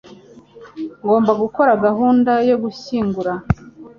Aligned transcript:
Ngomba 1.03 1.31
gukora 1.41 1.71
gahunda 1.85 2.31
yo 2.49 2.55
gushyingura 2.63 3.33